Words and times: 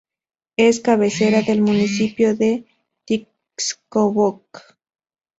Es 0.57 0.79
cabecera 0.79 1.43
del 1.43 1.61
municipio 1.61 2.35
de 2.35 2.65
Tixkokob. 3.05 4.41